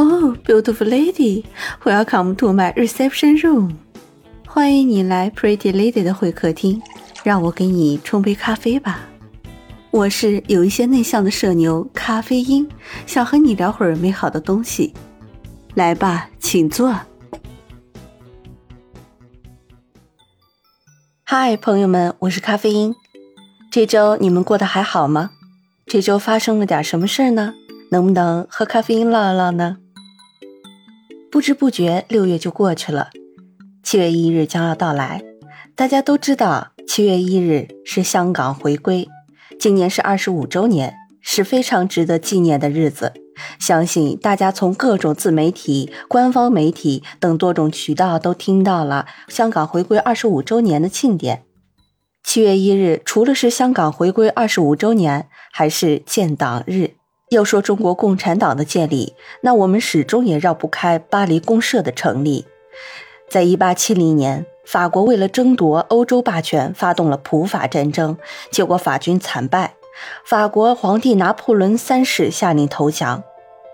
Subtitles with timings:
[0.00, 1.44] Oh, beautiful lady,
[1.84, 3.72] welcome to my reception room.
[4.46, 6.80] 欢迎你来 Pretty Lady 的会客厅，
[7.24, 9.00] 让我给你冲杯咖啡吧。
[9.90, 12.68] 我是有一些内向的社牛咖啡因，
[13.06, 14.94] 想和你聊会儿美好的东西。
[15.74, 16.94] 来吧，请坐。
[21.24, 22.94] 嗨，朋友们，我是咖啡因。
[23.68, 25.32] 这周你们过得还好吗？
[25.86, 27.54] 这周发生了点什么事儿呢？
[27.90, 29.78] 能不能和咖啡因唠一唠呢？
[31.30, 33.10] 不知不觉，六月就过去了，
[33.82, 35.22] 七月一日将要到来。
[35.74, 39.06] 大家都知道，七月一日是香港回归，
[39.60, 43.12] 今年是二十五周年，是非常值得纪念的日子。
[43.60, 51.44] 相信大家从各种自媒体、官方媒体等多种渠道都听到了香港回归二十五周年的庆典。
[52.24, 56.97] 七月一日，除了是香港回归二十五周年，还是建党日。
[57.30, 62.46] 要说中国共产党的建立，那我们始终也绕不开巴黎公社的成立。
[63.28, 68.16] 在一八七零年，法国为了争夺欧洲霸权，发动了普法战争，
[68.50, 69.74] 结果法军惨败，
[70.24, 73.22] 法国皇帝拿破仑三世下令投降，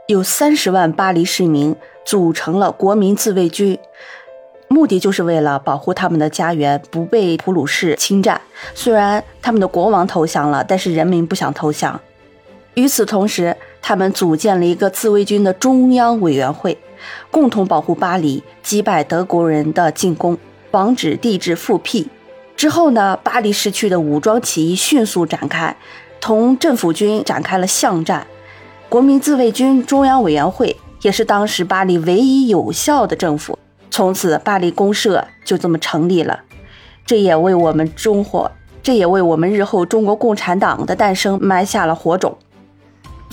[0.09, 3.79] 有三十万巴黎市民组成了国民自卫军，
[4.67, 8.41] 目的就是为了保护他们的家园不被普鲁士侵占。
[8.75, 12.01] 虽然他们的国王投降了，但是人民不想投降。
[12.75, 16.77] 与此同时，他们组建了一个自卫军的中央委员会，
[17.30, 20.36] 共同保护巴黎，击败德国人的进攻，
[20.70, 22.08] 防止帝制复辟。
[22.56, 25.77] 之后呢，巴黎市区的武装起义迅速展开，
[26.20, 28.27] 同政府军展开了巷战。
[28.89, 33.58] 国民自卫军中央委员会也是当时巴黎唯一有效的政府。
[33.91, 36.41] 从此，巴黎公社就这么成立了。
[37.06, 38.50] 这也为我们中国，
[38.83, 42.36] 这也为我们日后中国共产党的诞生埋下了火种。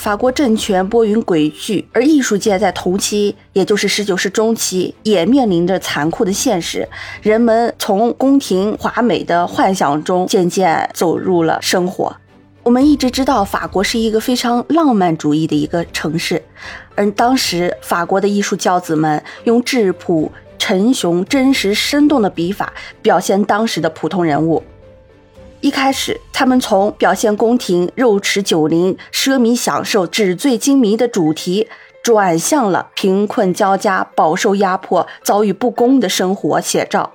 [0.01, 6.89] 法国政权波云诡谲，而艺术界在同期，也就是十九世中期，也面临着残酷的现实。
[7.21, 12.17] 人们从宫廷华美的幻想中渐渐走入了生活。
[12.63, 16.41] 我们一直知道，法国是一个非常浪漫主义的一个城市，
[16.95, 22.73] 而当时法国的艺术教子们用质朴、沉雄、真实、生动的笔法
[23.03, 24.63] 表现当时的普通人物。
[25.61, 31.67] 一开始，他们从表现宫廷肉池酒林、奢靡享受、纸醉金迷的主题，
[32.03, 37.11] 转向了贫困交加、饱受压迫、遭遇不公的生活写照，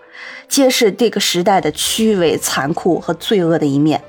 [0.49, 4.05] 揭示这个时代的虚伪、残酷和罪恶的一面，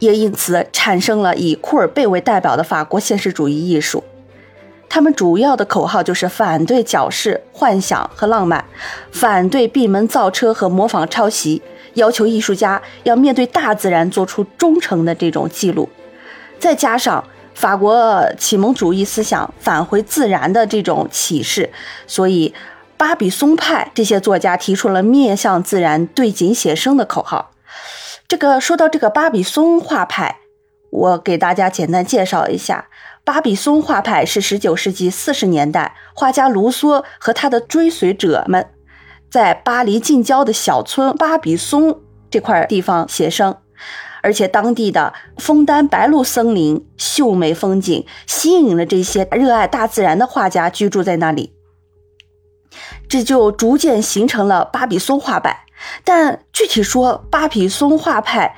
[0.00, 4.02] 也因此产生了以库尔贝为代表的法国现实主义艺术。
[4.88, 8.64] 他们主要的口号就是反对矫饰、幻想和浪漫，
[9.12, 11.62] 反对闭门造车和模仿抄袭。
[11.94, 15.88] 要求艺术家要面对大自然做出忠诚的这种记录，
[16.58, 17.24] 再加上
[17.54, 21.70] 法国启蒙主义思想返回自然的这种启示，
[22.06, 22.54] 所以
[22.96, 27.52] 巴比松派这些作家提出了面向自然、对景写生的口号。
[28.26, 30.38] 这个说到这个巴比松画派，
[30.90, 32.88] 我给大家简单介绍一下，
[33.22, 38.66] 巴比松画派是十九世纪四十年代画家卢梭和他的追随者们。
[39.34, 41.98] 在巴黎近郊的小村巴比松
[42.30, 43.56] 这块地方写生，
[44.22, 51.52] 而且当地的枫丹白露森林、秀美风景吸引了这些热爱大自然的画家居住在那里，
[53.08, 55.64] 这就逐渐形成了巴比松画派。
[56.04, 58.54] 但具体说，巴比松画派。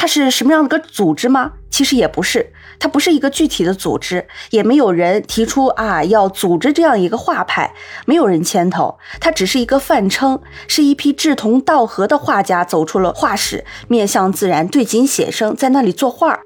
[0.00, 1.52] 它是什么样的个组织吗？
[1.68, 7.74] 其实也不是，它不是一个具体的组织，也没有人提出啊要组织这样一个画派，
[8.06, 16.40] 没有人牵头，它只是一个泛称，是一批志同道合的画家走出了画室，面向自然，对景写生，在那里作画。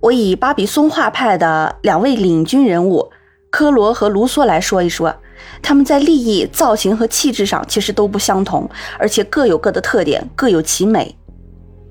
[0.00, 3.10] 我以巴比松画派的两位领军人物
[3.50, 5.14] 科罗和卢梭来说一说，
[5.60, 8.66] 他们在立意、造型和气质上其实都不相同，
[8.98, 11.14] 而且各有各的特点，各有其美。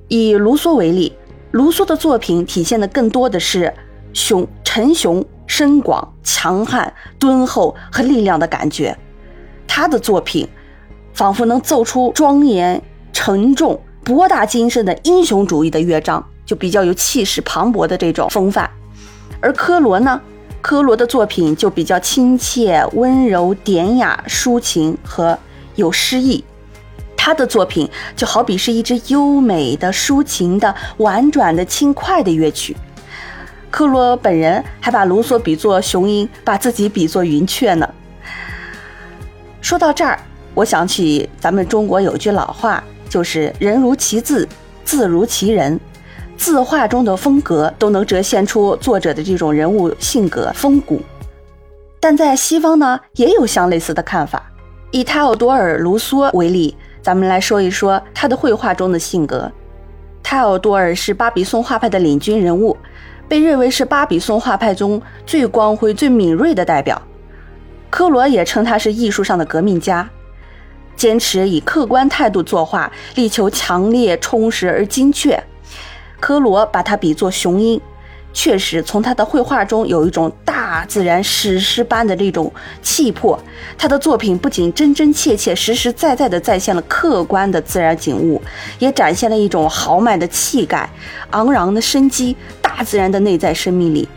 [0.07, 1.13] 以卢梭为例，
[1.51, 3.73] 卢梭的作品体现的更多的是
[4.13, 8.97] 雄、沉雄、深广、强悍、敦厚和力量的感觉。
[9.67, 10.47] 他的作品
[11.13, 12.81] 仿佛能奏出庄严、
[13.11, 18.69] 沉重、博大精深的英雄主义的乐章，就比较有气势磅礴的这种风范。
[19.41, 20.21] 而科罗呢，
[20.61, 25.37] 科罗的作品就比较亲切、温柔、典雅、抒情和
[25.75, 26.43] 有诗意。
[27.25, 32.77] 他的作品就好比是一支优美的、抒情的、婉转的、轻快的乐曲。
[33.71, 37.89] 克罗本人还把卢梭比作雄鹰，把自己比作云雀呢。
[39.59, 40.19] 说到这儿，
[40.53, 44.47] 我想起咱们中国有句老话，就是“人如其字，
[44.83, 45.79] 字如其人”。
[46.37, 51.01] 字画中的风格都能折现出作者的这种人物性格风骨。
[51.99, 54.51] 但在西方呢，也有相类似的看法。
[54.91, 59.51] 以泰奥多尔·卢梭为例，咱们来说一说他的绘画中的性格。
[60.23, 62.75] 泰奥多尔是巴比松画派的领军人物，
[63.27, 66.99] 被认为是巴比松画派中最光辉、最敏锐的代表。
[67.91, 70.09] 科罗也称他是艺术上的革命家，
[70.95, 75.39] 坚持以客观态度作画，力求强烈、充实而精确。
[76.19, 77.79] 科罗把他比作雄鹰。
[78.35, 82.51] 确实，从他的绘画中有一种大自然史诗般的这种
[82.83, 83.39] 气魄。
[83.77, 88.39] 他的作品不仅真真切切、实实在在地再现了客观的自然景物，
[88.77, 90.87] 也展现了一种豪迈的气概、
[91.29, 94.07] 昂扬的生机、大自然的内在生命力，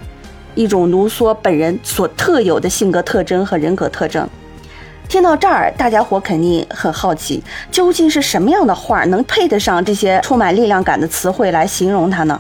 [0.56, 4.28] 一种卢梭本人所特有的性格特征和人格特征。
[5.08, 12.38] 听到这儿，大家伙肯定很好奇，究竟是什么样的画能配得上这些充满力量感的词汇来形容他呢？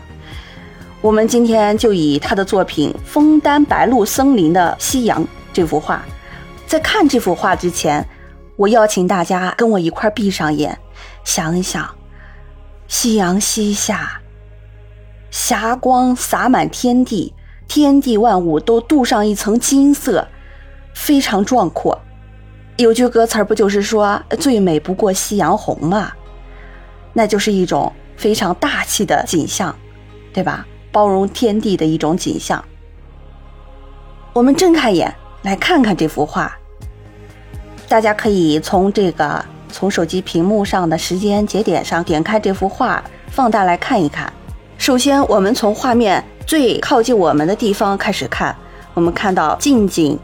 [1.00, 5.22] 我们今天就以他的作品《枫丹白露森林的夕阳》
[5.52, 6.04] 这幅画，
[6.66, 8.04] 在看这幅画之前，
[8.56, 10.76] 我邀请大家跟我一块闭上眼，
[11.22, 11.88] 想一想，
[12.88, 14.20] 夕阳西下，
[15.30, 17.32] 霞光洒满天地，
[17.68, 20.26] 天地万物都镀上一层金色，
[20.94, 21.96] 非常壮阔。
[22.76, 26.10] 有句歌词不就是说“最美不过夕阳红”吗？
[27.12, 29.72] 那就是一种非常大气的景象，
[30.32, 30.66] 对吧？
[30.98, 32.64] 包容天地的一种景象。
[34.32, 36.52] 我们睁开眼来看看这幅画，
[37.88, 44.32] 大家可以从这个从手机屏幕上的时间节点上点开这幅画，放大来看一看。
[44.76, 48.52] 首先，我们从画面最靠近我们的地方开始看，
[48.92, 50.18] 我们看到近景，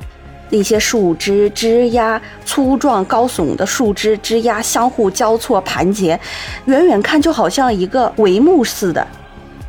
[0.51, 6.19] 那些树枝枝桠粗壮高耸的树枝枝桠相互交错盘结，
[6.65, 9.07] 远远看就好像一个帷幕似的。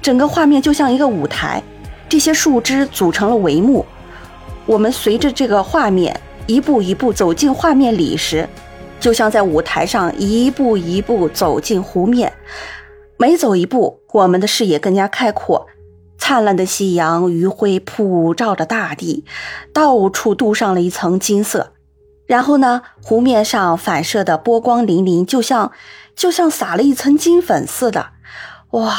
[0.06, 1.64] 整个画面就像一个舞台，
[2.08, 3.84] 这些树枝组成了帷幕。
[4.68, 8.48] 我们随着这个画面一步一步走进画面里时，
[9.00, 12.32] 就像在舞台上一步一步走进湖面。
[13.18, 15.66] 每走一步，我们的视野更加开阔。
[16.20, 19.26] 灿烂的夕阳余晖普照着大地，
[19.74, 21.74] 到处镀上了一层金色。
[22.28, 25.72] 然后呢，湖面上反射的波光粼粼，就像
[26.16, 28.10] 就像撒了一层金粉似的。
[28.70, 28.96] 哇！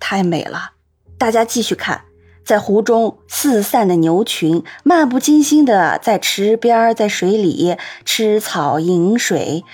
[0.00, 0.72] 太美了，
[1.18, 2.02] 大家继续看，
[2.44, 9.64] 在湖中四散的牛群，漫不经心的在池边、在水里吃草饮水。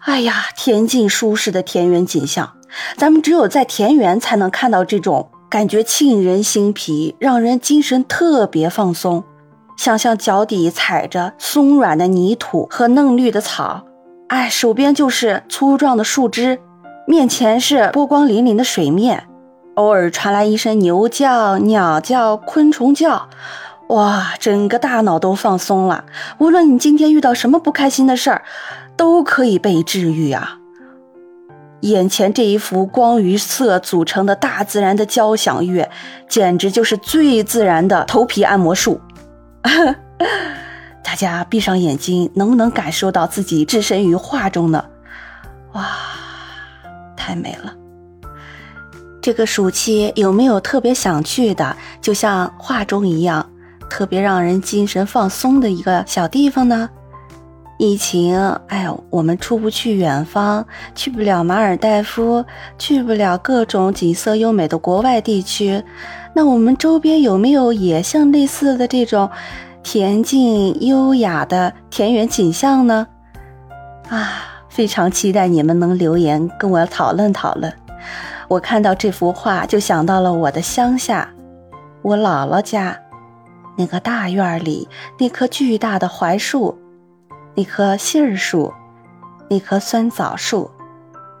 [0.00, 2.54] 哎呀，恬静舒适的田园景象，
[2.96, 9.24] 咱们只有在田园才能看到这种感觉，沁人心脾，让人精神特别放松。
[9.76, 13.84] 想象脚底踩着松软的泥土和嫩绿的草，
[14.28, 16.60] 哎，手边就是粗壮的树枝，
[17.06, 19.26] 面前是波光粼粼的水面。
[19.74, 23.28] 偶尔传来一声牛叫、鸟叫、昆虫叫，
[23.88, 26.04] 哇，整个大脑都放松了。
[26.38, 28.44] 无论你今天遇到什么不开心的事儿，
[28.96, 30.58] 都可以被治愈啊！
[31.80, 35.90] 眼前这一幅光与色组成的大自然的交响乐，
[36.28, 39.00] 简直就是最自然的头皮按摩术。
[41.02, 44.84] 大家闭上眼睛，能不能感受到自己置身于画中呢？
[45.72, 45.88] 哇，
[47.16, 47.74] 太美了！
[49.24, 53.48] 这个暑期有没有特别想去的，就像画中一样，
[53.88, 56.90] 特别让人精神放松的一个小地方呢？
[57.78, 58.38] 疫情，
[58.68, 62.44] 哎，我们出不去远方，去不了马尔代夫，
[62.78, 65.82] 去不了各种景色优美的国外地区。
[66.34, 69.30] 那我们周边有没有也像类似的这种
[69.82, 73.06] 恬静优雅的田园景象呢？
[74.10, 74.32] 啊，
[74.68, 77.72] 非常期待你们能留言跟我讨论讨论。
[78.48, 81.28] 我看到这幅画，就想到了我的乡下，
[82.02, 82.98] 我姥姥家
[83.76, 86.78] 那个大院里那棵巨大的槐树，
[87.54, 88.72] 那棵杏树，
[89.48, 90.70] 那棵酸枣树。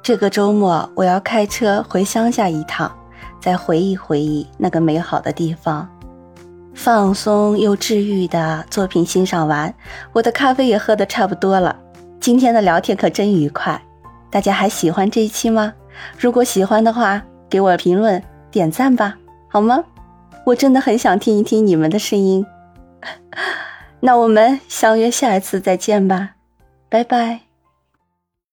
[0.02, 2.94] 这个周末我要开车回乡下一趟，
[3.40, 5.88] 再回忆回忆那个美好的地方，
[6.74, 9.74] 放松又治愈的作品欣赏完，
[10.12, 11.74] 我的咖啡也喝得差不多了。
[12.20, 13.80] 今天的聊天可真愉快，
[14.30, 15.72] 大家还喜欢这一期吗？
[16.18, 19.16] 如果喜欢的话，给我评论点赞吧，
[19.48, 19.82] 好吗？
[20.44, 22.44] 我真的很想听一听你们的声音。
[24.00, 26.32] 那我们相约下一次再见吧，
[26.90, 27.43] 拜拜。